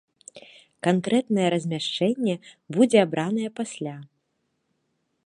Канкрэтнае 0.85 1.45
размяшчэнне 1.55 2.35
будзе 2.79 2.97
абранае 3.05 3.49
пасля. 3.61 3.95